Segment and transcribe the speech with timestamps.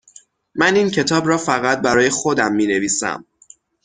[0.55, 3.25] من این کتاب را فقط برای خودم می نویسم